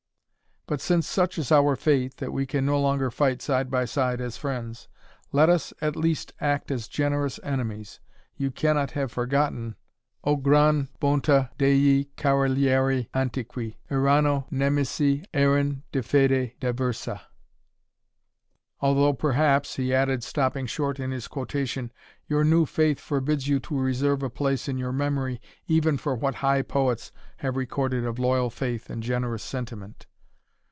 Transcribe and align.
But 0.67 0.79
since 0.79 1.05
such 1.05 1.37
is 1.37 1.51
our 1.51 1.75
fate, 1.75 2.15
that 2.17 2.31
we 2.31 2.45
can 2.45 2.65
no 2.65 2.79
longer 2.79 3.11
fight 3.11 3.41
side 3.41 3.69
by 3.69 3.83
side 3.83 4.21
as 4.21 4.37
friends, 4.37 4.87
let 5.33 5.49
us 5.49 5.73
at 5.81 5.97
least 5.97 6.31
act 6.39 6.71
as 6.71 6.87
generous 6.87 7.41
enemies. 7.43 7.99
You 8.37 8.51
cannot 8.51 8.91
have 8.91 9.11
forgotten, 9.11 9.75
'O 10.23 10.37
gran 10.37 10.87
bonta 11.01 11.49
dei 11.57 12.05
caralieri 12.15 13.09
antiqui! 13.13 13.75
Erano 13.89 14.47
nemici, 14.49 15.25
eran' 15.33 15.83
de 15.91 16.01
fede 16.01 16.53
diversa' 16.61 17.19
Although, 18.79 19.13
perhaps," 19.13 19.75
he 19.75 19.93
added, 19.93 20.23
stopping 20.23 20.67
short 20.67 21.01
in 21.01 21.11
his 21.11 21.27
quotation, 21.27 21.91
"your 22.27 22.45
new 22.45 22.65
faith 22.65 22.99
forbids 23.01 23.49
you 23.49 23.59
to 23.59 23.77
reserve 23.77 24.23
a 24.23 24.29
place 24.29 24.69
in 24.69 24.77
your 24.77 24.93
memory, 24.93 25.41
even 25.67 25.97
for 25.97 26.15
what 26.15 26.35
high 26.35 26.61
poets 26.61 27.11
have 27.37 27.57
recorded 27.57 28.05
of 28.05 28.19
loyal 28.19 28.49
faith 28.49 28.89
and 28.89 29.03
generous 29.03 29.43
sentiment." 29.43 30.05